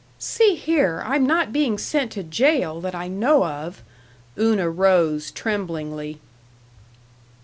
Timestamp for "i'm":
1.05-1.27